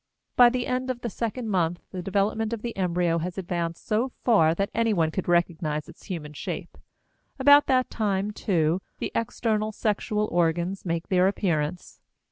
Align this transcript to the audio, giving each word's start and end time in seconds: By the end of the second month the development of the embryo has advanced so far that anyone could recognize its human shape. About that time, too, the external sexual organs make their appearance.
By 0.35 0.49
the 0.49 0.65
end 0.65 0.89
of 0.89 1.01
the 1.01 1.11
second 1.11 1.49
month 1.51 1.79
the 1.91 2.01
development 2.01 2.53
of 2.53 2.63
the 2.63 2.75
embryo 2.75 3.19
has 3.19 3.37
advanced 3.37 3.85
so 3.85 4.09
far 4.23 4.55
that 4.55 4.71
anyone 4.73 5.11
could 5.11 5.27
recognize 5.27 5.87
its 5.87 6.05
human 6.05 6.33
shape. 6.33 6.75
About 7.37 7.67
that 7.67 7.91
time, 7.91 8.31
too, 8.31 8.81
the 8.97 9.11
external 9.13 9.71
sexual 9.71 10.27
organs 10.31 10.85
make 10.85 11.09
their 11.09 11.27
appearance. 11.27 12.01